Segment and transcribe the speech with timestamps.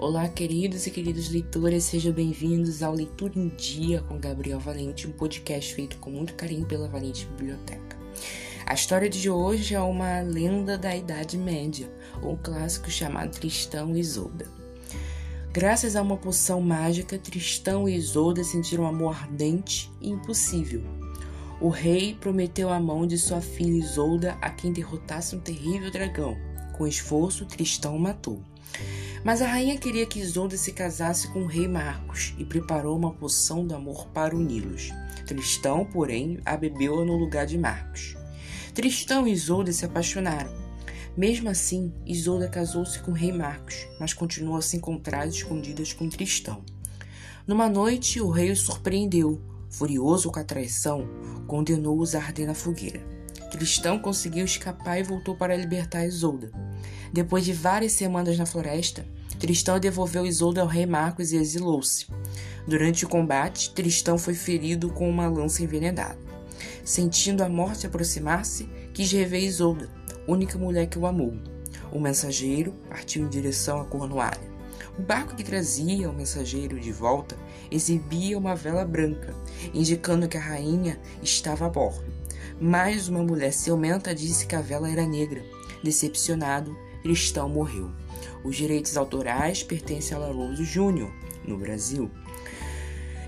[0.00, 5.12] Olá, queridos e queridas leitoras, sejam bem-vindos ao Leitura em Dia com Gabriel Valente, um
[5.12, 7.98] podcast feito com muito carinho pela Valente Biblioteca.
[8.64, 11.92] A história de hoje é uma lenda da Idade Média,
[12.22, 14.48] um clássico chamado Tristão e Isolda.
[15.52, 20.82] Graças a uma poção mágica, Tristão e Isolda sentiram um amor ardente e impossível.
[21.60, 26.38] O rei prometeu à mão de sua filha Isolda a quem derrotasse um terrível dragão.
[26.72, 28.42] Com esforço, Tristão o matou.
[29.22, 33.12] Mas a rainha queria que Isolda se casasse com o rei Marcos e preparou uma
[33.12, 34.90] poção do amor para uni-los.
[35.26, 38.16] Tristão, porém, a bebeu no lugar de Marcos.
[38.74, 40.50] Tristão e Isolda se apaixonaram.
[41.16, 46.08] Mesmo assim, Isolda casou-se com o rei Marcos, mas continuou a se encontrar escondidas com
[46.08, 46.64] Tristão.
[47.46, 49.40] Numa noite, o rei os surpreendeu.
[49.68, 51.06] Furioso com a traição,
[51.46, 53.19] condenou-os a arder na fogueira.
[53.50, 56.50] Tristão conseguiu escapar e voltou para libertar Isolda.
[57.12, 59.04] Depois de várias semanas na floresta,
[59.38, 62.06] Tristão devolveu Isolda ao rei Marcos e exilou-se.
[62.66, 66.18] Durante o combate, Tristão foi ferido com uma lança envenenada.
[66.84, 69.90] Sentindo a morte aproximar-se, quis rever Isolda,
[70.28, 71.34] única mulher que o amou.
[71.90, 74.50] O mensageiro partiu em direção à Cornualha.
[74.96, 77.36] O barco que trazia o mensageiro de volta
[77.70, 79.34] exibia uma vela branca,
[79.74, 82.19] indicando que a rainha estava a bordo.
[82.60, 85.42] Mas uma mulher ciumenta disse que a vela era negra.
[85.82, 87.90] Decepcionado, Tristão morreu.
[88.44, 91.12] Os direitos autorais pertencem a Larouso Júnior,
[91.46, 92.10] no Brasil.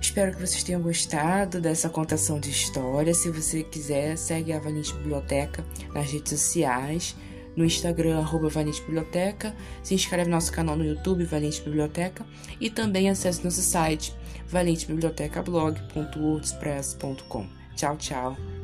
[0.00, 3.14] Espero que vocês tenham gostado dessa contação de história.
[3.14, 5.64] Se você quiser, segue a Valente Biblioteca
[5.94, 7.14] nas redes sociais,
[7.54, 12.26] no Instagram, arroba Valente Biblioteca, se inscreve no nosso canal no YouTube, Valente Biblioteca,
[12.60, 14.14] e também acesse nosso site,
[14.48, 17.46] valentebibliotecablog.wordpress.com.
[17.76, 18.59] Tchau, tchau